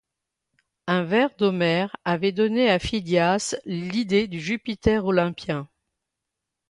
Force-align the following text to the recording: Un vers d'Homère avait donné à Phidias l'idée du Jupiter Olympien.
Un 0.87 1.03
vers 1.03 1.29
d'Homère 1.35 1.95
avait 2.05 2.31
donné 2.31 2.71
à 2.71 2.79
Phidias 2.79 3.55
l'idée 3.65 4.27
du 4.27 4.39
Jupiter 4.41 5.05
Olympien. 5.05 5.69